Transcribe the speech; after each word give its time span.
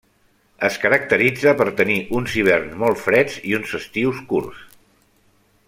Es 0.67 0.77
caracteritza 0.85 1.53
per 1.59 1.67
tenir 1.81 1.97
uns 2.19 2.37
hiverns 2.39 2.73
molt 2.85 3.03
freds 3.03 3.37
i 3.51 3.55
uns 3.59 3.77
estius 3.81 4.25
curts. 4.33 4.65